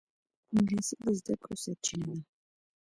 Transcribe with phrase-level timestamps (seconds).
[0.55, 2.21] انګلیسي د زده کړو سرچینه ده